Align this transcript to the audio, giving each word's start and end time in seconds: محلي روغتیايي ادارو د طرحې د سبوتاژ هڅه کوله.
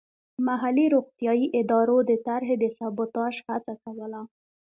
محلي 0.47 0.85
روغتیايي 0.95 1.45
ادارو 1.59 1.97
د 2.09 2.11
طرحې 2.27 2.55
د 2.59 2.65
سبوتاژ 2.77 3.33
هڅه 3.49 3.73
کوله. 3.83 4.21